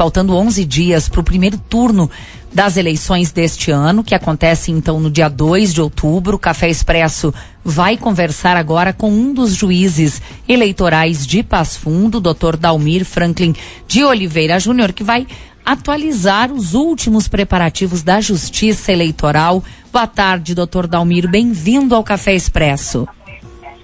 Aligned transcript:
faltando 0.00 0.34
11 0.34 0.64
dias 0.64 1.10
para 1.10 1.20
o 1.20 1.22
primeiro 1.22 1.58
turno 1.58 2.10
das 2.50 2.78
eleições 2.78 3.32
deste 3.32 3.70
ano, 3.70 4.02
que 4.02 4.14
acontece 4.14 4.72
então 4.72 4.98
no 4.98 5.10
dia 5.10 5.28
2 5.28 5.74
de 5.74 5.82
outubro. 5.82 6.36
O 6.36 6.38
Café 6.38 6.70
Expresso 6.70 7.34
vai 7.62 7.98
conversar 7.98 8.56
agora 8.56 8.94
com 8.94 9.12
um 9.12 9.34
dos 9.34 9.54
juízes 9.54 10.22
eleitorais 10.48 11.26
de 11.26 11.42
Passo 11.42 11.80
Fundo, 11.80 12.18
Dr. 12.18 12.56
Dalmir 12.58 13.04
Franklin 13.04 13.54
de 13.86 14.02
Oliveira 14.02 14.58
Júnior, 14.58 14.94
que 14.94 15.04
vai 15.04 15.26
atualizar 15.66 16.50
os 16.50 16.72
últimos 16.72 17.28
preparativos 17.28 18.02
da 18.02 18.22
Justiça 18.22 18.90
Eleitoral. 18.90 19.62
Boa 19.92 20.06
tarde, 20.06 20.54
doutor 20.54 20.86
Dalmir. 20.86 21.28
Bem-vindo 21.28 21.94
ao 21.94 22.02
Café 22.02 22.34
Expresso. 22.34 23.06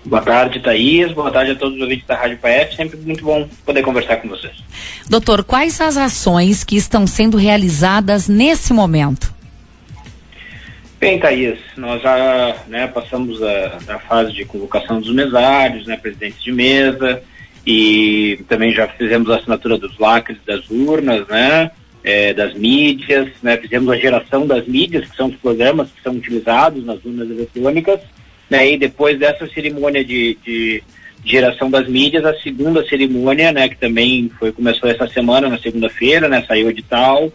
Boa 0.06 0.22
tarde, 0.22 0.60
Thaís. 0.60 1.10
Boa 1.10 1.32
tarde 1.32 1.50
a 1.50 1.54
todos 1.56 1.74
os 1.74 1.82
ouvintes 1.82 2.06
da 2.06 2.14
Rádio 2.14 2.38
PF. 2.38 2.76
Sempre 2.76 2.96
muito 2.98 3.24
bom 3.24 3.48
poder 3.64 3.82
conversar 3.82 4.18
com 4.18 4.28
vocês. 4.28 4.54
Doutor, 5.10 5.42
quais 5.42 5.80
as 5.80 5.96
ações 5.96 6.62
que 6.62 6.76
estão 6.76 7.08
sendo 7.08 7.36
realizadas 7.36 8.28
nesse 8.28 8.72
momento? 8.72 9.34
Bem, 11.00 11.18
Thaís, 11.18 11.58
nós 11.76 12.00
já 12.00 12.56
né, 12.68 12.86
passamos 12.86 13.42
a, 13.42 13.78
a, 13.88 13.98
fase 13.98 14.32
de 14.32 14.44
convocação 14.44 15.00
dos 15.00 15.12
mesários, 15.12 15.86
né, 15.86 15.96
presidentes 15.96 16.42
de 16.42 16.52
mesa, 16.52 17.20
e 17.66 18.44
também 18.48 18.72
já 18.72 18.86
fizemos 18.86 19.28
a 19.28 19.36
assinatura 19.36 19.76
dos 19.76 19.98
lacres 19.98 20.38
das 20.46 20.70
urnas, 20.70 21.26
né, 21.26 21.70
é, 22.04 22.32
das 22.32 22.54
mídias, 22.54 23.28
né, 23.42 23.56
fizemos 23.56 23.90
a 23.92 23.96
geração 23.96 24.46
das 24.46 24.66
mídias, 24.66 25.06
que 25.06 25.16
são 25.16 25.28
os 25.28 25.36
programas 25.36 25.90
que 25.90 26.00
são 26.00 26.14
utilizados 26.14 26.84
nas 26.84 27.04
urnas 27.04 27.28
eletrônicas, 27.28 28.00
né, 28.48 28.72
e 28.72 28.78
depois 28.78 29.18
dessa 29.18 29.46
cerimônia 29.48 30.04
de, 30.04 30.38
de 30.44 30.82
geração 31.24 31.70
das 31.70 31.88
mídias, 31.88 32.24
a 32.24 32.34
segunda 32.34 32.86
cerimônia, 32.86 33.52
né, 33.52 33.68
que 33.68 33.76
também 33.76 34.30
foi 34.38 34.52
começou 34.52 34.88
essa 34.88 35.08
semana, 35.08 35.48
na 35.48 35.58
segunda-feira, 35.58 36.28
né, 36.28 36.44
saiu 36.46 36.66
o 36.66 36.70
edital, 36.70 37.32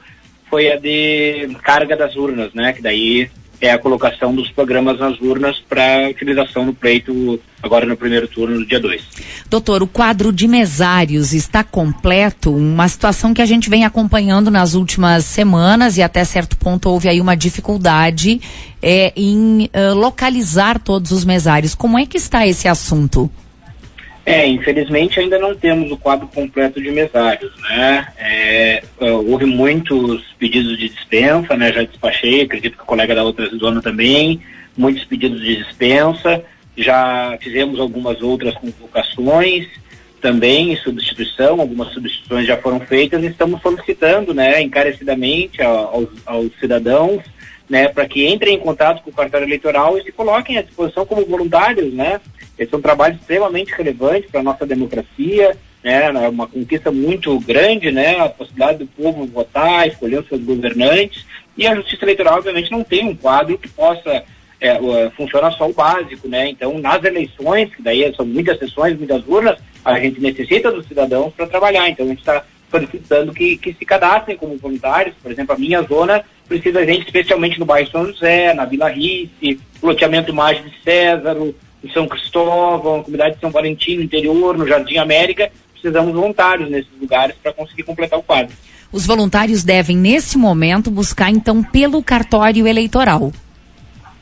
foi 0.49 0.71
a 0.71 0.77
de 0.77 1.49
carga 1.63 1.95
das 1.95 2.15
urnas, 2.15 2.53
né, 2.53 2.73
que 2.73 2.81
daí 2.81 3.29
é 3.61 3.71
a 3.71 3.77
colocação 3.77 4.33
dos 4.33 4.49
programas 4.49 4.99
nas 4.99 5.21
urnas 5.21 5.57
para 5.69 6.09
utilização 6.09 6.65
no 6.65 6.73
pleito 6.73 7.39
agora 7.61 7.85
no 7.85 7.95
primeiro 7.95 8.27
turno 8.27 8.57
do 8.57 8.65
dia 8.65 8.79
2. 8.79 9.01
Doutor, 9.47 9.83
o 9.83 9.87
quadro 9.87 10.33
de 10.33 10.47
mesários 10.47 11.31
está 11.31 11.63
completo, 11.63 12.51
uma 12.51 12.87
situação 12.87 13.33
que 13.33 13.41
a 13.41 13.45
gente 13.45 13.69
vem 13.69 13.85
acompanhando 13.85 14.49
nas 14.49 14.73
últimas 14.73 15.25
semanas 15.25 15.95
e 15.95 16.01
até 16.01 16.23
certo 16.23 16.57
ponto 16.57 16.89
houve 16.89 17.07
aí 17.07 17.21
uma 17.21 17.37
dificuldade 17.37 18.41
é, 18.81 19.13
em 19.15 19.65
uh, 19.65 19.93
localizar 19.93 20.79
todos 20.79 21.11
os 21.11 21.23
mesários. 21.23 21.75
Como 21.75 21.99
é 21.99 22.05
que 22.05 22.17
está 22.17 22.47
esse 22.47 22.67
assunto? 22.67 23.29
É, 24.25 24.45
infelizmente 24.45 25.19
ainda 25.19 25.39
não 25.39 25.55
temos 25.55 25.91
o 25.91 25.97
quadro 25.97 26.27
completo 26.27 26.79
de 26.79 26.91
mesários, 26.91 27.51
né? 27.61 28.07
É, 28.17 28.83
houve 28.99 29.45
muitos 29.45 30.23
pedidos 30.37 30.77
de 30.77 30.89
dispensa, 30.89 31.57
né? 31.57 31.73
Já 31.73 31.83
despachei, 31.83 32.41
acredito 32.41 32.77
que 32.77 32.83
o 32.83 32.85
colega 32.85 33.15
da 33.15 33.23
outra 33.23 33.47
zona 33.57 33.81
também, 33.81 34.39
muitos 34.77 35.03
pedidos 35.05 35.41
de 35.41 35.57
dispensa, 35.57 36.43
já 36.77 37.37
fizemos 37.41 37.79
algumas 37.79 38.21
outras 38.21 38.53
convocações 38.55 39.67
também 40.21 40.71
em 40.71 40.77
substituição, 40.77 41.59
algumas 41.59 41.91
substituições 41.91 42.45
já 42.45 42.55
foram 42.55 42.79
feitas 42.79 43.23
e 43.23 43.27
estamos 43.27 43.59
solicitando, 43.61 44.33
né, 44.33 44.61
encarecidamente 44.61 45.61
aos, 45.63 46.09
aos 46.25 46.51
cidadãos, 46.59 47.23
né, 47.67 47.87
para 47.87 48.05
que 48.05 48.27
entrem 48.27 48.55
em 48.55 48.59
contato 48.59 49.01
com 49.01 49.09
o 49.09 49.13
cartório 49.13 49.47
eleitoral 49.47 49.97
e 49.97 50.03
se 50.03 50.11
coloquem 50.11 50.57
à 50.57 50.61
disposição 50.61 51.05
como 51.05 51.25
voluntários, 51.25 51.91
né, 51.91 52.21
esse 52.61 52.75
é 52.75 52.77
um 52.77 52.81
trabalho 52.81 53.15
extremamente 53.15 53.73
relevante 53.73 54.27
para 54.27 54.39
a 54.39 54.43
nossa 54.43 54.67
democracia, 54.67 55.57
né? 55.83 56.05
É 56.05 56.29
uma 56.29 56.47
conquista 56.47 56.91
muito 56.91 57.39
grande, 57.39 57.91
né? 57.91 58.19
A 58.19 58.29
possibilidade 58.29 58.77
do 58.77 58.85
povo 58.85 59.25
votar, 59.25 59.87
escolher 59.87 60.19
os 60.19 60.27
seus 60.27 60.41
governantes. 60.41 61.25
E 61.57 61.65
a 61.65 61.73
Justiça 61.73 62.05
Eleitoral, 62.05 62.37
obviamente, 62.37 62.71
não 62.71 62.83
tem 62.83 63.07
um 63.07 63.15
quadro 63.15 63.57
que 63.57 63.67
possa 63.67 64.23
é, 64.59 65.09
funcionar 65.17 65.51
só 65.53 65.67
o 65.67 65.73
básico, 65.73 66.27
né? 66.27 66.49
Então, 66.49 66.77
nas 66.77 67.03
eleições, 67.03 67.73
que 67.73 67.81
daí 67.81 68.13
são 68.15 68.27
muitas 68.27 68.59
sessões, 68.59 68.95
muitas 68.95 69.27
urnas, 69.27 69.57
a 69.83 69.99
gente 69.99 70.21
necessita 70.21 70.71
dos 70.71 70.87
cidadãos 70.87 71.33
para 71.33 71.47
trabalhar. 71.47 71.89
Então, 71.89 72.05
a 72.05 72.09
gente 72.09 72.19
está 72.19 72.45
solicitando 72.69 73.33
que, 73.33 73.57
que 73.57 73.73
se 73.73 73.83
cadastrem 73.83 74.37
como 74.37 74.55
voluntários. 74.57 75.15
Por 75.21 75.31
exemplo, 75.31 75.55
a 75.55 75.57
minha 75.57 75.81
zona 75.81 76.23
precisa 76.47 76.85
gente, 76.85 77.07
especialmente 77.07 77.59
no 77.59 77.65
bairro 77.65 77.89
São 77.89 78.05
José, 78.05 78.53
na 78.53 78.65
Vila 78.65 78.87
Rice, 78.87 79.59
loteamento 79.81 80.29
Imagem 80.29 80.63
de 80.63 80.83
Césaro, 80.83 81.55
em 81.83 81.89
São 81.91 82.07
Cristóvão, 82.07 82.97
na 82.97 83.03
comunidade 83.03 83.35
de 83.35 83.41
São 83.41 83.51
Valentim, 83.51 83.95
no 83.95 84.03
interior, 84.03 84.57
no 84.57 84.67
Jardim 84.67 84.97
América, 84.97 85.51
precisamos 85.71 86.13
voluntários 86.13 86.69
nesses 86.69 86.91
lugares 86.99 87.35
para 87.41 87.53
conseguir 87.53 87.83
completar 87.83 88.19
o 88.19 88.23
quadro. 88.23 88.55
Os 88.91 89.05
voluntários 89.05 89.63
devem, 89.63 89.97
nesse 89.97 90.37
momento, 90.37 90.91
buscar 90.91 91.29
então 91.29 91.63
pelo 91.63 92.03
cartório 92.03 92.67
eleitoral. 92.67 93.31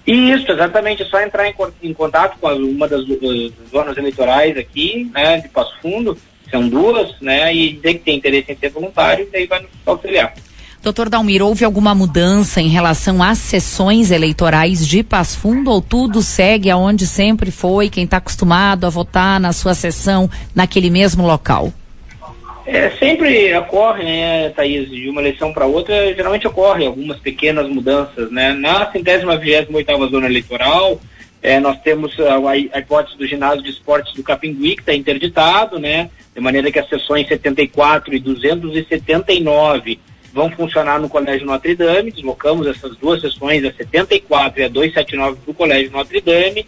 Isso, 0.06 0.52
exatamente. 0.52 1.03
É 1.03 1.06
só 1.06 1.22
entrar 1.22 1.48
em, 1.48 1.53
em 1.84 1.94
contato 1.94 2.38
com 2.40 2.48
uma 2.53 2.88
das, 2.88 3.06
das 3.06 3.52
zonas 3.72 3.98
eleitorais 3.98 4.58
aqui, 4.58 5.09
né, 5.14 5.38
de 5.40 5.50
Passo 5.50 5.74
Fundo, 5.81 6.18
são 6.50 6.68
duas, 6.68 7.19
né, 7.22 7.53
e 7.53 7.74
dizer 7.74 7.96
que 7.96 8.00
tem 8.00 8.18
interesse 8.18 8.52
em 8.52 8.58
ser 8.58 8.69
voluntário, 8.69 9.28
e 9.28 9.31
daí 9.31 9.46
vai 9.46 9.62
nos 9.62 9.69
auxiliar. 9.86 10.34
Doutor 10.82 11.10
Dalmir, 11.10 11.44
houve 11.44 11.66
alguma 11.66 11.94
mudança 11.94 12.62
em 12.62 12.70
relação 12.70 13.22
às 13.22 13.38
sessões 13.38 14.12
eleitorais 14.12 14.88
de 14.88 15.04
Passo 15.04 15.38
Fundo 15.38 15.70
ou 15.70 15.82
tudo 15.82 16.22
segue 16.22 16.70
aonde 16.70 17.06
sempre 17.06 17.52
foi, 17.52 17.90
quem 17.90 18.06
está 18.06 18.16
acostumado 18.18 18.86
a 18.86 18.90
votar 18.90 19.42
na 19.42 19.52
sua 19.52 19.74
sessão 19.74 20.30
naquele 20.56 20.90
mesmo 20.90 21.28
local? 21.28 21.74
É, 22.66 22.92
sempre 22.92 23.54
ocorre, 23.58 24.04
né, 24.04 24.50
Thaís, 24.52 24.90
de 24.90 25.10
uma 25.10 25.20
eleição 25.20 25.52
para 25.52 25.66
outra, 25.66 26.14
geralmente 26.14 26.48
ocorrem 26.48 26.88
algumas 26.88 27.20
pequenas 27.20 27.68
mudanças, 27.68 28.32
né? 28.32 28.54
Na 28.54 28.90
centésima 28.90 29.36
vigésima 29.36 29.80
oitava 29.80 30.08
zona 30.08 30.28
eleitoral, 30.28 31.02
é, 31.42 31.60
nós 31.60 31.78
temos 31.82 32.18
a, 32.20 32.38
a, 32.52 32.80
hipótese 32.80 33.18
do 33.18 33.28
ginásio 33.28 33.64
de 33.64 33.72
esportes 33.72 34.14
do 34.14 34.24
Capinguí, 34.24 34.76
que 34.76 34.82
está 34.82 34.94
interditado, 34.94 35.78
né? 35.78 36.10
De 36.34 36.40
maneira 36.40 36.72
que 36.72 36.80
as 36.80 36.88
sessões 36.88 37.28
74 37.28 38.14
e 38.16 38.20
279 38.20 40.00
vão 40.34 40.50
funcionar 40.52 41.00
no 41.00 41.10
Colégio 41.10 41.46
Notre 41.46 41.76
Dame. 41.76 42.12
Deslocamos 42.12 42.68
essas 42.68 42.96
duas 42.98 43.22
sessões, 43.22 43.64
a 43.66 43.72
74 43.72 44.62
e 44.62 44.64
a 44.64 44.68
279, 44.68 45.38
para 45.44 45.52
o 45.52 45.54
Colégio 45.54 45.92
Notre 45.92 46.22
Dame. 46.22 46.66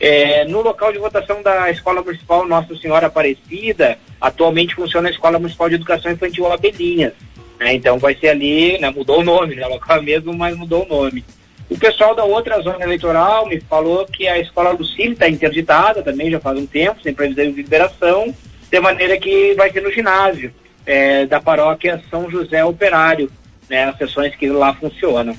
É, 0.00 0.44
no 0.44 0.60
local 0.60 0.92
de 0.92 0.98
votação 0.98 1.42
da 1.42 1.70
Escola 1.70 2.02
Municipal 2.02 2.46
Nossa 2.46 2.76
Senhora 2.76 3.06
Aparecida, 3.06 3.98
atualmente 4.20 4.74
funciona 4.74 5.08
a 5.08 5.12
Escola 5.12 5.38
Municipal 5.38 5.68
de 5.68 5.76
Educação 5.76 6.12
Infantil 6.12 6.50
Abelhinhas. 6.50 7.12
Né? 7.58 7.74
Então 7.74 7.98
vai 7.98 8.14
ser 8.16 8.28
ali, 8.28 8.78
né? 8.78 8.90
mudou 8.90 9.20
o 9.20 9.24
nome, 9.24 9.54
né? 9.54 9.66
o 9.66 9.70
local 9.70 10.02
mesmo, 10.02 10.36
mas 10.36 10.56
mudou 10.56 10.84
o 10.84 10.88
nome. 10.88 11.24
O 11.70 11.78
pessoal 11.78 12.14
da 12.14 12.24
outra 12.24 12.60
zona 12.60 12.84
eleitoral 12.84 13.46
me 13.46 13.60
falou 13.60 14.04
que 14.04 14.28
a 14.28 14.38
Escola 14.38 14.70
Lucille 14.70 15.14
está 15.14 15.28
interditada 15.28 16.02
também 16.02 16.30
já 16.30 16.38
faz 16.38 16.58
um 16.58 16.66
tempo, 16.66 17.00
sem 17.02 17.14
previsão 17.14 17.46
de 17.46 17.62
liberação, 17.62 18.34
de 18.70 18.80
maneira 18.80 19.16
que 19.16 19.54
vai 19.54 19.72
ser 19.72 19.80
no 19.80 19.90
ginásio 19.90 20.52
é, 20.86 21.26
da 21.26 21.40
paróquia 21.40 22.02
São 22.10 22.30
José 22.30 22.64
Operário, 22.64 23.30
né, 23.68 23.84
as 23.84 23.96
sessões 23.96 24.34
que 24.34 24.48
lá 24.48 24.74
funcionam. 24.74 25.36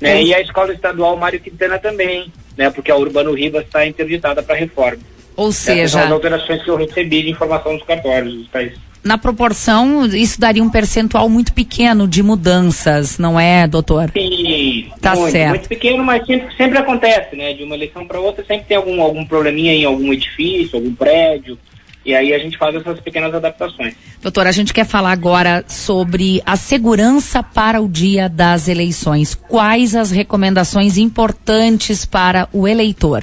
Né, 0.00 0.22
e 0.22 0.34
a 0.34 0.40
escola 0.40 0.72
estadual 0.72 1.16
Mário 1.16 1.40
Quintana 1.40 1.78
também, 1.78 2.32
né, 2.56 2.70
porque 2.70 2.90
a 2.90 2.96
Urbano 2.96 3.34
Ribas 3.34 3.64
está 3.64 3.86
interditada 3.86 4.42
para 4.42 4.54
reforma. 4.54 5.02
Ou 5.36 5.52
seja. 5.52 5.80
Essas 5.80 5.92
são 5.92 6.02
as 6.02 6.10
alterações 6.10 6.62
que 6.62 6.70
eu 6.70 6.76
recebi 6.76 7.22
de 7.22 7.30
informação 7.30 7.74
dos 7.74 7.86
cartórios 7.86 8.34
dos 8.34 8.48
países. 8.48 8.78
Na 9.02 9.16
proporção, 9.16 10.04
isso 10.06 10.38
daria 10.38 10.62
um 10.62 10.68
percentual 10.68 11.26
muito 11.26 11.54
pequeno 11.54 12.06
de 12.06 12.22
mudanças, 12.22 13.18
não 13.18 13.40
é, 13.40 13.66
doutor? 13.66 14.10
Sim, 14.12 14.90
tá 15.00 15.14
muito, 15.14 15.32
certo. 15.32 15.50
muito 15.50 15.68
pequeno, 15.68 16.04
mas 16.04 16.26
sempre, 16.26 16.54
sempre 16.54 16.78
acontece, 16.78 17.34
né? 17.34 17.54
De 17.54 17.62
uma 17.62 17.74
eleição 17.74 18.06
para 18.06 18.20
outra, 18.20 18.44
sempre 18.44 18.66
tem 18.66 18.76
algum, 18.76 19.00
algum 19.00 19.24
probleminha 19.24 19.72
em 19.72 19.86
algum 19.86 20.12
edifício, 20.12 20.76
algum 20.76 20.94
prédio, 20.94 21.58
e 22.10 22.14
aí 22.14 22.34
a 22.34 22.38
gente 22.38 22.58
faz 22.58 22.74
essas 22.74 22.98
pequenas 23.00 23.32
adaptações. 23.32 23.94
Doutor, 24.20 24.46
a 24.46 24.52
gente 24.52 24.72
quer 24.72 24.84
falar 24.84 25.12
agora 25.12 25.64
sobre 25.68 26.42
a 26.44 26.56
segurança 26.56 27.42
para 27.42 27.80
o 27.80 27.88
dia 27.88 28.28
das 28.28 28.66
eleições. 28.66 29.34
Quais 29.34 29.94
as 29.94 30.10
recomendações 30.10 30.98
importantes 30.98 32.04
para 32.04 32.48
o 32.52 32.66
eleitor? 32.66 33.22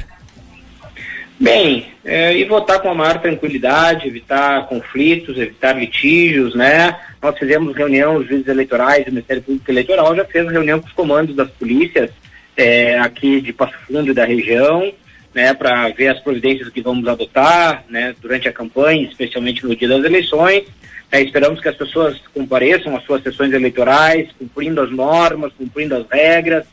Bem, 1.40 1.88
é, 2.04 2.36
e 2.36 2.46
votar 2.46 2.80
com 2.80 2.90
a 2.90 2.96
maior 2.96 3.20
tranquilidade, 3.22 4.08
evitar 4.08 4.66
conflitos, 4.68 5.38
evitar 5.38 5.74
litígios, 5.74 6.56
né? 6.56 6.98
Nós 7.22 7.38
fizemos 7.38 7.76
reunião, 7.76 8.16
os 8.16 8.28
juízes 8.28 8.48
eleitorais, 8.48 9.06
o 9.06 9.12
Ministério 9.12 9.44
Público 9.44 9.70
Eleitoral 9.70 10.16
já 10.16 10.24
fez 10.24 10.50
reunião 10.50 10.80
com 10.80 10.88
os 10.88 10.94
comandos 10.94 11.36
das 11.36 11.50
polícias 11.52 12.10
é, 12.56 12.98
aqui 13.00 13.42
de 13.42 13.52
Passo 13.52 13.76
Fundo 13.86 14.12
e 14.12 14.14
da 14.14 14.26
região, 14.26 14.92
né, 15.34 15.54
para 15.54 15.90
ver 15.90 16.10
as 16.10 16.20
providências 16.20 16.70
que 16.70 16.82
vamos 16.82 17.08
adotar, 17.08 17.84
né, 17.90 18.16
durante 18.22 18.48
a 18.48 18.54
campanha, 18.54 19.08
especialmente 19.08 19.64
no 19.66 19.76
dia 19.76 19.88
das 19.88 20.04
eleições. 20.04 20.64
É, 21.12 21.22
esperamos 21.22 21.62
que 21.62 21.70
as 21.70 21.76
pessoas 21.76 22.20
compareçam 22.34 22.96
às 22.96 23.04
suas 23.06 23.24
sessões 23.24 23.54
eleitorais, 23.54 24.30
cumprindo 24.38 24.82
as 24.82 24.92
normas, 24.92 25.54
cumprindo 25.58 25.96
as 25.96 26.06
regras, 26.10 26.66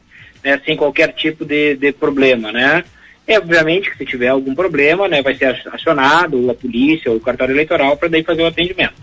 né, 0.43 0.61
sem 0.65 0.77
qualquer 0.77 1.13
tipo 1.13 1.45
de, 1.45 1.77
de 1.77 1.93
problema, 1.93 2.51
né. 2.51 2.85
E, 3.27 3.39
obviamente, 3.39 3.91
que 3.91 3.97
se 3.97 4.05
tiver 4.05 4.29
algum 4.29 4.55
problema, 4.55 5.09
né, 5.09 5.23
vai 5.23 5.35
ser 5.35 5.57
acionado 5.73 6.51
a 6.51 6.55
polícia 6.55 7.11
ou 7.11 7.17
o 7.17 7.21
cartório 7.21 7.55
eleitoral 7.55 7.97
para 7.97 8.09
daí 8.09 8.23
fazer 8.23 8.43
o 8.43 8.47
atendimento. 8.47 8.95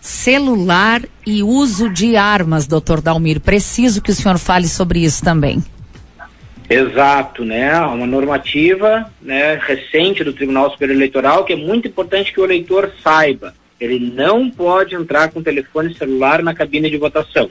celular 0.00 1.02
e 1.26 1.42
uso 1.42 1.88
de 1.90 2.16
armas, 2.16 2.66
doutor 2.66 3.00
Dalmir. 3.00 3.40
Preciso 3.40 4.02
que 4.02 4.10
o 4.10 4.14
senhor 4.14 4.38
fale 4.38 4.66
sobre 4.66 5.00
isso 5.00 5.22
também. 5.22 5.62
Exato, 6.70 7.44
né? 7.44 7.76
Uma 7.80 8.06
normativa 8.06 9.10
né, 9.20 9.58
recente 9.60 10.22
do 10.22 10.32
Tribunal 10.32 10.70
Superior 10.70 10.96
Eleitoral 10.96 11.44
que 11.44 11.52
é 11.52 11.56
muito 11.56 11.88
importante 11.88 12.32
que 12.32 12.40
o 12.40 12.44
eleitor 12.44 12.92
saiba. 13.02 13.52
Ele 13.80 13.98
não 13.98 14.48
pode 14.48 14.94
entrar 14.94 15.32
com 15.32 15.42
telefone 15.42 15.92
celular 15.96 16.44
na 16.44 16.54
cabine 16.54 16.88
de 16.88 16.96
votação. 16.96 17.50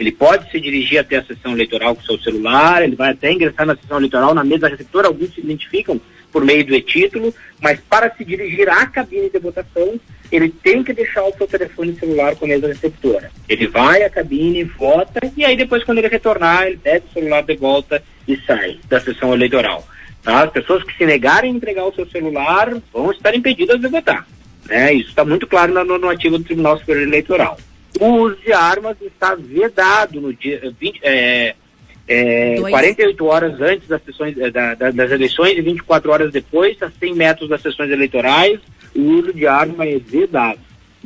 Ele 0.00 0.10
pode 0.10 0.50
se 0.50 0.58
dirigir 0.58 0.98
até 0.98 1.16
a 1.16 1.24
sessão 1.24 1.52
eleitoral 1.52 1.94
com 1.94 2.02
seu 2.02 2.18
celular, 2.18 2.82
ele 2.82 2.96
vai 2.96 3.12
até 3.12 3.30
ingressar 3.30 3.66
na 3.66 3.76
sessão 3.76 3.98
eleitoral 3.98 4.34
na 4.34 4.42
mesa 4.42 4.68
receptora, 4.68 5.06
alguns 5.06 5.32
se 5.32 5.40
identificam 5.40 6.00
por 6.32 6.44
meio 6.44 6.66
do 6.66 6.74
e-título, 6.74 7.32
mas 7.62 7.80
para 7.88 8.12
se 8.14 8.24
dirigir 8.24 8.68
à 8.68 8.84
cabine 8.86 9.30
de 9.30 9.38
votação, 9.38 9.98
ele 10.30 10.50
tem 10.50 10.82
que 10.82 10.92
deixar 10.92 11.22
o 11.22 11.32
seu 11.34 11.46
telefone 11.46 11.94
celular 11.94 12.34
com 12.34 12.44
a 12.44 12.48
mesa 12.48 12.66
receptora. 12.66 13.30
Ele 13.48 13.68
vai 13.68 14.02
à 14.02 14.10
cabine, 14.10 14.64
vota, 14.64 15.20
e 15.36 15.44
aí 15.44 15.56
depois 15.56 15.84
quando 15.84 15.98
ele 15.98 16.08
retornar, 16.08 16.66
ele 16.66 16.78
pega 16.78 17.04
o 17.08 17.12
celular 17.14 17.42
de 17.42 17.56
volta 17.56 18.02
e 18.26 18.36
sai 18.46 18.78
da 18.88 19.00
sessão 19.00 19.32
eleitoral. 19.32 19.86
Tá? 20.22 20.42
As 20.42 20.50
pessoas 20.50 20.82
que 20.82 20.96
se 20.96 21.06
negarem 21.06 21.52
a 21.52 21.54
entregar 21.54 21.84
o 21.84 21.94
seu 21.94 22.06
celular 22.08 22.74
vão 22.92 23.10
estar 23.12 23.34
impedidas 23.34 23.80
de 23.80 23.88
votar. 23.88 24.26
Né? 24.68 24.94
Isso 24.94 25.10
está 25.10 25.24
muito 25.24 25.46
claro 25.46 25.72
na 25.72 25.84
normativa 25.84 26.36
do 26.36 26.44
Tribunal 26.44 26.78
Superior 26.78 27.06
Eleitoral. 27.06 27.56
O 28.00 28.06
uso 28.06 28.36
de 28.44 28.52
armas 28.52 28.96
está 29.00 29.34
vedado 29.34 30.20
no 30.20 30.34
dia 30.34 30.74
20, 30.78 31.00
é, 31.02 31.54
é, 32.08 32.56
48 32.60 33.24
horas 33.24 33.60
antes 33.60 33.88
das, 33.88 34.02
sessões, 34.02 34.36
é, 34.38 34.50
da, 34.50 34.74
da, 34.74 34.90
das 34.90 35.10
eleições 35.10 35.56
e 35.56 35.62
24 35.62 36.10
horas 36.10 36.32
depois, 36.32 36.80
a 36.82 36.90
100 36.90 37.14
metros 37.14 37.48
das 37.48 37.62
sessões 37.62 37.90
eleitorais, 37.90 38.60
o 38.94 39.00
uso 39.00 39.32
de 39.32 39.46
arma 39.46 39.86
é 39.86 39.98
vedado. 39.98 40.58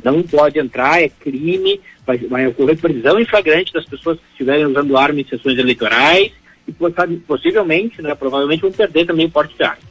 Não 0.03 0.23
pode 0.23 0.59
entrar, 0.59 1.01
é 1.01 1.09
crime, 1.09 1.79
vai, 2.05 2.17
vai 2.17 2.47
ocorrer 2.47 2.77
prisão 2.77 3.19
em 3.19 3.25
flagrante 3.25 3.71
das 3.71 3.85
pessoas 3.85 4.17
que 4.17 4.25
estiverem 4.31 4.65
usando 4.65 4.97
arma 4.97 5.21
em 5.21 5.27
sessões 5.27 5.57
eleitorais 5.57 6.31
e 6.67 7.17
possivelmente, 7.17 8.01
né, 8.01 8.15
provavelmente 8.15 8.61
vão 8.61 8.71
perder 8.71 9.05
também 9.05 9.25
o 9.25 9.31
porte 9.31 9.55
de 9.55 9.63
arma. 9.63 9.81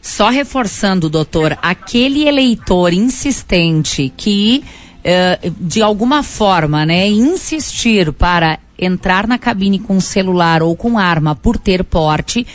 Só 0.00 0.28
reforçando, 0.28 1.08
doutor, 1.08 1.56
aquele 1.62 2.28
eleitor 2.28 2.92
insistente 2.92 4.12
que 4.16 4.62
uh, 5.00 5.50
de 5.58 5.80
alguma 5.80 6.22
forma, 6.22 6.84
né, 6.84 7.08
insistir 7.08 8.12
para 8.12 8.58
entrar 8.78 9.26
na 9.26 9.38
cabine 9.38 9.78
com 9.78 10.00
celular 10.00 10.62
ou 10.62 10.76
com 10.76 10.98
arma 10.98 11.34
por 11.34 11.56
ter 11.56 11.84
porte, 11.84 12.46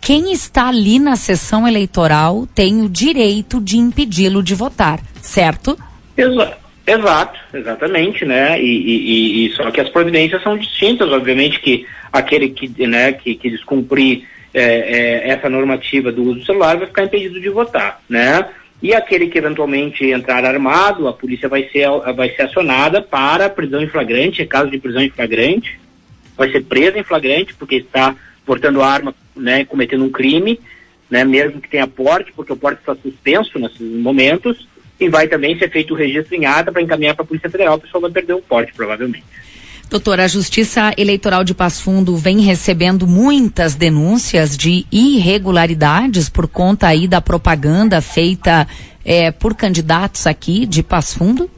quem 0.00 0.32
está 0.32 0.68
ali 0.68 0.98
na 0.98 1.16
sessão 1.16 1.66
eleitoral 1.66 2.46
tem 2.54 2.82
o 2.82 2.88
direito 2.88 3.60
de 3.60 3.78
impedi-lo 3.78 4.42
de 4.42 4.54
votar, 4.54 5.00
certo? 5.20 5.78
Exato, 6.16 6.56
exato 6.92 7.38
exatamente, 7.52 8.24
né? 8.24 8.60
E, 8.60 8.64
e, 8.64 9.46
e, 9.46 9.52
só 9.52 9.70
que 9.70 9.80
as 9.80 9.88
providências 9.88 10.42
são 10.42 10.56
distintas, 10.56 11.10
obviamente 11.10 11.60
que 11.60 11.86
aquele 12.12 12.50
que, 12.50 12.86
né, 12.86 13.12
que, 13.12 13.34
que 13.34 13.50
descumprir 13.50 14.26
é, 14.52 14.62
é, 14.62 15.28
essa 15.30 15.48
normativa 15.48 16.10
do 16.10 16.22
uso 16.22 16.40
do 16.40 16.46
celular 16.46 16.76
vai 16.76 16.86
ficar 16.86 17.04
impedido 17.04 17.40
de 17.40 17.48
votar, 17.48 18.00
né? 18.08 18.48
E 18.82 18.94
aquele 18.94 19.28
que 19.28 19.38
eventualmente 19.38 20.04
entrar 20.06 20.44
armado, 20.44 21.06
a 21.06 21.12
polícia 21.12 21.48
vai 21.48 21.68
ser, 21.68 21.86
vai 22.14 22.30
ser 22.30 22.42
acionada 22.42 23.02
para 23.02 23.50
prisão 23.50 23.82
em 23.82 23.88
flagrante, 23.88 24.46
caso 24.46 24.70
de 24.70 24.78
prisão 24.78 25.02
em 25.02 25.10
flagrante, 25.10 25.78
vai 26.36 26.50
ser 26.50 26.64
preso 26.64 26.96
em 26.96 27.02
flagrante 27.02 27.54
porque 27.54 27.76
está 27.76 28.16
portando 28.46 28.82
arma, 28.82 29.14
né, 29.36 29.64
cometendo 29.66 30.04
um 30.04 30.10
crime, 30.10 30.58
né, 31.10 31.24
mesmo 31.24 31.60
que 31.60 31.68
tenha 31.68 31.86
porte, 31.86 32.32
porque 32.32 32.52
o 32.52 32.56
porte 32.56 32.80
está 32.80 32.94
suspenso 32.96 33.58
nesses 33.58 33.80
momentos, 33.80 34.66
e 35.00 35.08
vai 35.08 35.26
também 35.26 35.58
ser 35.58 35.70
feito 35.70 35.94
o 35.94 35.96
registro 35.96 36.36
em 36.36 36.44
ata 36.44 36.70
para 36.70 36.82
encaminhar 36.82 37.14
para 37.14 37.24
a 37.24 37.26
Polícia 37.26 37.48
Federal, 37.48 37.76
o 37.76 37.80
pessoal 37.80 38.02
vai 38.02 38.10
perder 38.10 38.34
o 38.34 38.42
porte, 38.42 38.72
provavelmente. 38.74 39.24
Doutora, 39.88 40.24
a 40.24 40.28
Justiça 40.28 40.92
Eleitoral 40.96 41.42
de 41.42 41.52
Passo 41.52 41.82
Fundo 41.82 42.14
vem 42.14 42.40
recebendo 42.42 43.08
muitas 43.08 43.74
denúncias 43.74 44.56
de 44.56 44.86
irregularidades 44.92 46.28
por 46.28 46.46
conta 46.46 46.86
aí 46.86 47.08
da 47.08 47.20
propaganda 47.20 48.00
feita 48.00 48.68
é, 49.04 49.32
por 49.32 49.56
candidatos 49.56 50.28
aqui 50.28 50.64
de 50.64 50.82
Passo 50.82 51.18
Fundo? 51.18 51.50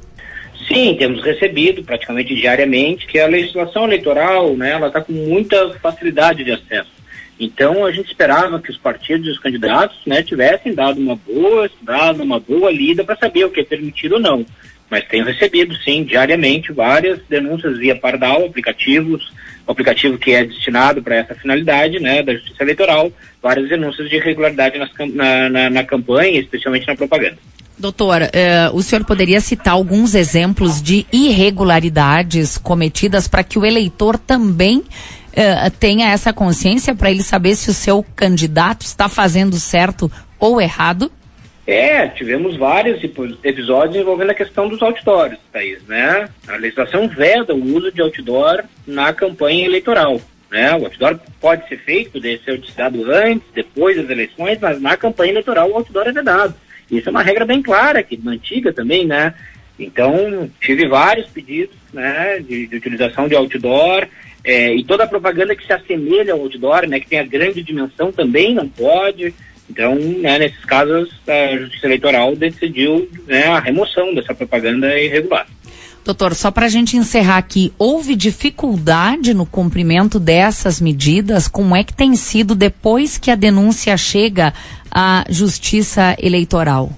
Sim, 0.67 0.97
temos 0.99 1.23
recebido 1.23 1.83
praticamente 1.83 2.35
diariamente 2.35 3.07
que 3.07 3.19
a 3.19 3.27
legislação 3.27 3.85
eleitoral, 3.85 4.57
né, 4.57 4.71
ela 4.71 4.87
está 4.87 5.03
com 5.03 5.13
muita 5.13 5.75
facilidade 5.83 6.43
de 6.43 6.53
acesso. 6.53 7.02
Então 7.45 7.85
a 7.85 7.91
gente 7.91 8.09
esperava 8.09 8.61
que 8.61 8.71
os 8.71 8.79
partidos 8.79 9.27
e 9.27 9.31
os 9.31 9.39
candidatos, 9.39 9.99
né, 10.07 10.23
tivessem 10.23 10.75
dado 10.75 11.01
uma 11.01 11.17
boa 11.17 11.67
estudada, 11.67 12.23
uma 12.23 12.39
boa 12.39 12.71
lida 12.71 13.03
para 13.05 13.17
saber 13.17 13.45
o 13.45 13.51
que 13.51 13.61
é 13.61 13.65
permitido 13.65 14.15
ou 14.15 14.21
não 14.21 14.47
mas 14.93 15.09
tenho 15.09 15.25
recebido, 15.25 15.75
sim, 15.77 16.05
diariamente, 16.05 16.71
várias 16.71 17.19
denúncias 17.27 17.79
via 17.79 17.97
Pardal, 17.97 18.45
aplicativos, 18.45 19.33
o 19.67 19.73
aplicativo 19.73 20.19
que 20.19 20.33
é 20.33 20.45
destinado 20.45 21.03
para 21.03 21.17
essa 21.17 21.35
finalidade, 21.35 21.99
né, 21.99 22.23
da 22.23 22.35
Justiça 22.35 22.63
Eleitoral, 22.63 23.11
várias 23.43 23.71
denúncias 23.71 24.11
de 24.11 24.17
irregularidade 24.17 24.79
nas, 24.79 24.91
na, 25.15 25.49
na, 25.49 25.71
na, 25.71 25.83
campanha, 25.83 26.39
especialmente 26.39 26.87
na 26.87 26.95
propaganda. 26.95 27.39
Doutor, 27.79 28.29
eh, 28.35 28.69
o 28.75 28.83
senhor 28.83 29.03
poderia 29.07 29.41
citar 29.41 29.73
alguns 29.73 30.15
exemplos 30.15 30.83
de 30.83 31.07
irregularidades 31.11 32.59
cometidas 32.59 33.27
para 33.27 33.43
que 33.43 33.59
o 33.59 33.65
eleitor 33.65 34.19
também 34.19 34.85
eh, 35.35 35.71
tenha 35.71 36.11
essa 36.11 36.33
consciência 36.33 36.95
para 36.95 37.11
ele 37.11 37.23
saber 37.23 37.55
se 37.55 37.71
o 37.71 37.75
seu 37.75 38.05
candidato 38.15 38.83
está 38.83 39.09
fazendo 39.09 39.57
certo 39.57 40.11
ou 40.39 40.61
errado? 40.61 41.11
É, 41.67 42.09
tivemos 42.09 42.57
vários 42.57 43.03
episódios 43.45 43.97
envolvendo 43.97 44.31
a 44.31 44.35
questão 44.35 44.69
dos 44.69 44.83
outdoors, 44.83 45.39
Thaís, 45.53 45.81
né? 45.87 46.29
A 46.49 46.57
legislação 46.57 47.09
veda 47.09 47.55
o 47.55 47.77
uso 47.77 47.93
de 47.93 48.03
outdoor 48.03 48.65
na 48.85 49.13
campanha 49.13 49.65
eleitoral, 49.65 50.21
né? 50.51 50.75
O 50.75 50.85
outdoor 50.85 51.21
pode 51.41 51.69
ser 51.69 51.79
feito, 51.79 52.19
deve 52.21 52.43
ser 52.45 52.55
utilizado 52.55 53.09
antes, 53.11 53.47
depois 53.55 53.97
das 53.97 54.11
eleições, 54.11 54.59
mas 54.61 54.81
na 54.81 54.97
campanha 54.97 55.33
eleitoral 55.33 55.71
o 55.71 55.77
outdoor 55.77 56.09
é 56.09 56.13
vedado. 56.13 56.55
Isso 56.91 57.09
é 57.09 57.11
uma 57.11 57.23
regra 57.23 57.47
bem 57.47 57.63
clara, 57.63 58.01
aqui, 58.01 58.21
antiga 58.27 58.73
também, 58.73 59.07
né? 59.07 59.33
Então, 59.79 60.51
tive 60.61 60.87
vários 60.89 61.29
pedidos, 61.29 61.77
né, 61.93 62.41
de, 62.41 62.67
de 62.67 62.77
utilização 62.77 63.29
de 63.29 63.35
outdoor, 63.35 64.07
é, 64.45 64.75
e 64.75 64.85
toda 64.85 65.05
a 65.05 65.09
propaganda 65.09 65.55
que 65.55 65.67
se 65.67 65.73
assemelha 65.73 66.33
ao 66.33 66.41
outdoor, 66.41 66.87
né, 66.87 66.99
que 67.01 67.09
tem 67.09 67.19
a 67.19 67.25
grande 67.25 67.63
dimensão 67.63 68.11
também 68.11 68.55
não 68.55 68.69
pode, 68.69 69.35
então, 69.71 69.95
né, 69.95 70.39
nesses 70.39 70.65
casos, 70.65 71.11
a 71.27 71.57
Justiça 71.57 71.87
Eleitoral 71.87 72.37
decidiu 72.37 73.09
né, 73.27 73.47
a 73.47 73.59
remoção 73.59 74.15
dessa 74.15 74.35
propaganda 74.35 74.99
irregular. 74.99 75.47
Doutor, 76.05 76.35
só 76.35 76.51
para 76.51 76.67
a 76.67 76.69
gente 76.69 76.97
encerrar 76.97 77.39
aqui, 77.39 77.73
houve 77.79 78.17
dificuldade 78.17 79.33
no 79.33 79.47
cumprimento 79.47 80.19
dessas 80.19 80.81
medidas? 80.81 81.47
Como 81.47 81.77
é 81.77 81.85
que 81.85 81.95
tem 81.95 82.17
sido 82.17 82.57
depois 82.57 83.17
que 83.17 83.31
a 83.31 83.37
denúncia 83.37 83.97
chega 83.97 84.53
à 84.91 85.25
Justiça 85.31 86.17
Eleitoral? 86.21 86.91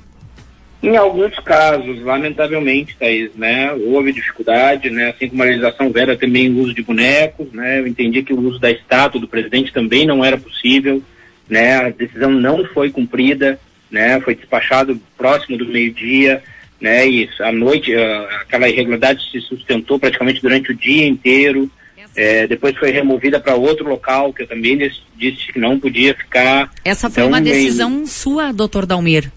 Em 0.85 0.97
alguns 0.97 1.35
casos, 1.41 2.03
lamentavelmente, 2.03 2.97
Thaís, 2.97 3.31
né, 3.35 3.73
houve 3.73 4.12
dificuldade, 4.12 4.91
né, 4.91 5.11
assim 5.11 5.29
como 5.29 5.43
a 5.43 5.47
legislação 5.47 5.91
vera 5.91 6.17
também 6.17 6.50
o 6.50 6.59
uso 6.59 6.75
de 6.75 6.83
bonecos, 6.83 7.50
né, 7.53 7.81
eu 7.81 7.87
entendi 7.87 8.23
que 8.23 8.35
o 8.35 8.41
uso 8.41 8.59
da 8.59 8.71
estátua 8.71 9.21
do 9.21 9.29
presidente 9.29 9.73
também 9.73 10.07
não 10.07 10.25
era 10.25 10.37
possível, 10.37 11.03
né? 11.49 11.76
A 11.76 11.91
decisão 11.91 12.31
não 12.31 12.64
foi 12.67 12.91
cumprida, 12.91 13.59
né? 13.91 14.21
Foi 14.21 14.35
despachado 14.35 15.00
próximo 15.17 15.57
do 15.57 15.67
meio-dia, 15.67 16.43
né? 16.81 17.09
E 17.09 17.29
à 17.41 17.53
noite 17.53 17.95
uh, 17.95 18.26
aquela 18.43 18.69
irregularidade 18.69 19.31
se 19.31 19.41
sustentou 19.41 19.99
praticamente 19.99 20.41
durante 20.41 20.73
o 20.73 20.75
dia 20.75 21.07
inteiro. 21.07 21.71
É, 22.17 22.47
depois 22.47 22.76
foi 22.76 22.93
removida 22.93 23.41
para 23.41 23.57
outro 23.57 23.88
local 23.88 24.33
que 24.33 24.43
eu 24.43 24.47
também 24.47 24.79
disse, 24.79 25.00
disse, 25.17 25.53
que 25.53 25.59
não 25.59 25.81
podia 25.81 26.14
ficar. 26.14 26.71
Essa 26.85 27.11
foi 27.11 27.25
então, 27.25 27.29
uma 27.29 27.41
decisão 27.41 28.03
em... 28.03 28.07
sua, 28.07 28.53
doutor 28.53 28.87
Dalmir? 28.87 29.33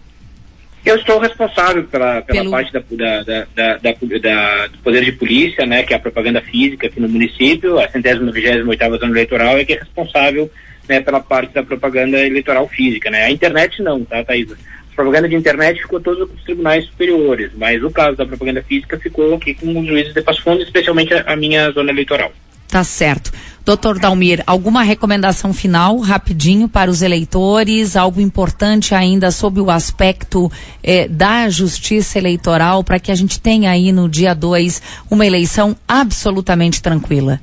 Eu 0.85 0.95
estou 0.95 1.19
responsável 1.19 1.83
pela, 1.83 2.21
pela 2.21 2.39
Pelo... 2.39 2.51
parte 2.51 2.71
da, 2.71 2.79
da, 2.79 3.47
da, 3.55 3.77
da, 3.77 4.67
do 4.67 4.77
poder 4.77 5.03
de 5.03 5.11
polícia, 5.11 5.65
né, 5.65 5.83
que 5.83 5.93
é 5.93 5.97
a 5.97 5.99
propaganda 5.99 6.41
física 6.41 6.87
aqui 6.87 6.99
no 6.99 7.09
município, 7.09 7.77
a 7.77 7.89
centésima 7.89 8.31
vigésima 8.31 8.69
oitava 8.69 8.97
zona 8.97 9.11
eleitoral 9.11 9.57
é 9.57 9.65
que 9.65 9.73
é 9.73 9.79
responsável 9.79 10.49
né, 10.87 11.01
pela 11.01 11.19
parte 11.19 11.53
da 11.53 11.63
propaganda 11.63 12.17
eleitoral 12.25 12.67
física, 12.67 13.11
né? 13.11 13.25
A 13.25 13.31
internet 13.31 13.81
não, 13.81 14.05
tá, 14.05 14.23
Thaisa? 14.23 14.57
A 14.91 14.95
propaganda 14.95 15.27
de 15.27 15.35
internet 15.35 15.81
ficou 15.81 15.99
todos 15.99 16.29
os 16.29 16.43
tribunais 16.43 16.85
superiores, 16.85 17.51
mas 17.55 17.83
o 17.83 17.91
caso 17.91 18.15
da 18.15 18.25
propaganda 18.25 18.63
física 18.63 18.97
ficou 18.97 19.35
aqui 19.35 19.53
com 19.53 19.79
os 19.79 19.85
juízes 19.85 20.13
de 20.13 20.21
Passo 20.21 20.41
Fundo, 20.41 20.63
especialmente 20.63 21.13
a, 21.13 21.21
a 21.27 21.35
minha 21.35 21.69
zona 21.71 21.91
eleitoral. 21.91 22.31
Tá 22.67 22.83
certo. 22.83 23.31
Doutor 23.63 23.99
Dalmir, 23.99 24.43
alguma 24.47 24.81
recomendação 24.81 25.53
final, 25.53 25.97
rapidinho, 25.99 26.69
para 26.69 26.89
os 26.89 27.01
eleitores? 27.01 27.95
Algo 27.95 28.21
importante 28.21 28.95
ainda 28.95 29.31
sobre 29.31 29.61
o 29.61 29.69
aspecto 29.69 30.51
eh, 30.81 31.07
da 31.07 31.49
justiça 31.49 32.17
eleitoral, 32.17 32.83
para 32.83 32.99
que 32.99 33.11
a 33.11 33.15
gente 33.15 33.39
tenha 33.39 33.71
aí 33.71 33.91
no 33.91 34.07
dia 34.07 34.33
2 34.33 34.81
uma 35.09 35.25
eleição 35.25 35.75
absolutamente 35.87 36.81
tranquila? 36.81 37.41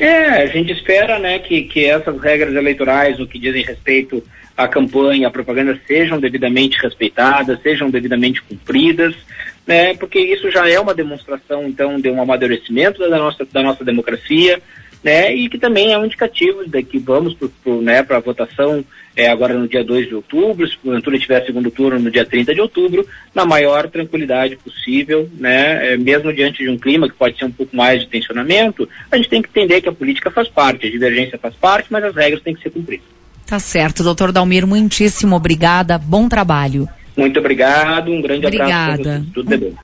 É, 0.00 0.42
a 0.42 0.46
gente 0.46 0.72
espera 0.72 1.18
né, 1.18 1.38
que, 1.38 1.62
que 1.62 1.84
essas 1.84 2.20
regras 2.20 2.54
eleitorais, 2.54 3.18
no 3.18 3.26
que 3.26 3.38
dizem 3.38 3.64
respeito 3.64 4.22
a 4.56 4.66
campanha, 4.68 5.28
a 5.28 5.30
propaganda 5.30 5.78
sejam 5.86 6.20
devidamente 6.20 6.78
respeitadas, 6.78 7.60
sejam 7.62 7.90
devidamente 7.90 8.42
cumpridas, 8.42 9.14
né, 9.66 9.94
porque 9.94 10.18
isso 10.18 10.50
já 10.50 10.68
é 10.68 10.78
uma 10.78 10.94
demonstração, 10.94 11.66
então, 11.68 12.00
de 12.00 12.10
um 12.10 12.20
amadurecimento 12.20 12.98
da 13.08 13.18
nossa, 13.18 13.44
da 13.44 13.62
nossa 13.62 13.84
democracia, 13.84 14.60
né, 15.02 15.34
e 15.34 15.48
que 15.48 15.58
também 15.58 15.92
é 15.92 15.98
um 15.98 16.04
indicativo 16.04 16.68
de 16.68 16.82
que 16.82 16.98
vamos 16.98 17.34
para 17.34 17.72
né, 17.82 18.04
a 18.08 18.18
votação 18.18 18.84
é, 19.16 19.28
agora 19.28 19.54
no 19.54 19.66
dia 19.66 19.82
2 19.82 20.08
de 20.08 20.14
outubro, 20.14 20.66
se 20.66 20.78
porventura 20.78 21.18
tiver 21.18 21.44
segundo 21.44 21.70
turno 21.70 21.98
no 21.98 22.10
dia 22.10 22.24
30 22.24 22.54
de 22.54 22.60
outubro, 22.60 23.06
na 23.34 23.44
maior 23.44 23.88
tranquilidade 23.88 24.56
possível, 24.56 25.28
né, 25.34 25.92
é, 25.92 25.96
mesmo 25.96 26.32
diante 26.32 26.62
de 26.62 26.70
um 26.70 26.78
clima 26.78 27.08
que 27.08 27.16
pode 27.16 27.36
ser 27.36 27.44
um 27.44 27.50
pouco 27.50 27.74
mais 27.74 28.02
de 28.02 28.08
tensionamento, 28.08 28.88
a 29.10 29.16
gente 29.16 29.28
tem 29.28 29.42
que 29.42 29.48
entender 29.48 29.80
que 29.80 29.88
a 29.88 29.92
política 29.92 30.30
faz 30.30 30.48
parte, 30.48 30.86
a 30.86 30.90
divergência 30.90 31.38
faz 31.38 31.54
parte, 31.54 31.88
mas 31.90 32.04
as 32.04 32.14
regras 32.14 32.42
têm 32.42 32.54
que 32.54 32.62
ser 32.62 32.70
cumpridas. 32.70 33.06
Tá 33.44 33.58
certo, 33.58 34.04
doutor 34.04 34.30
Dalmir, 34.30 34.66
muitíssimo 34.66 35.34
obrigada, 35.34 35.98
bom 35.98 36.28
trabalho. 36.28 36.88
Muito 37.16 37.40
obrigado, 37.40 38.12
um 38.12 38.22
grande 38.22 38.46
Obrigada. 38.46 39.16
abraço. 39.16 39.26
Tudo 39.34 39.48
de 39.48 39.56
bom. 39.56 39.72